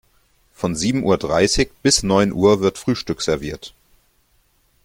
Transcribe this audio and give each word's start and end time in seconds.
Von 0.51 0.75
sieben 0.75 1.03
Uhr 1.03 1.19
dreißig 1.19 1.69
bis 1.83 2.01
neun 2.01 2.31
Uhr 2.31 2.59
wird 2.59 2.79
Frühstück 2.79 3.21
serviert. 3.21 3.71